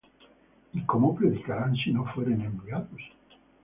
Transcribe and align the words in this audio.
¿Y 0.73 0.81
cómo 0.83 1.15
predicarán 1.15 1.75
si 1.75 1.93
no 1.93 2.05
fueren 2.05 2.41
enviados? 2.41 3.01